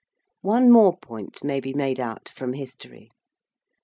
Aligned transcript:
One 0.41 0.71
more 0.71 0.97
point 0.97 1.43
may 1.43 1.59
be 1.59 1.75
made 1.75 1.99
out 1.99 2.27
from 2.29 2.53
history. 2.53 3.11